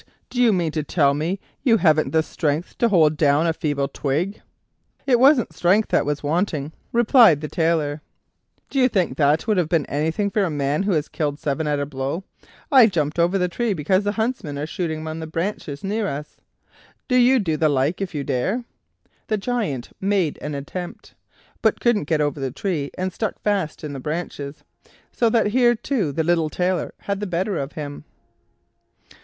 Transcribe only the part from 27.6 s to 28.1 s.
him.